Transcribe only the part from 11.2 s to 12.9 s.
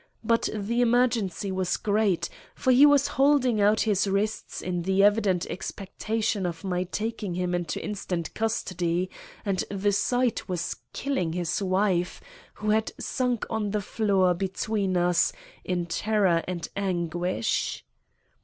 his wife, who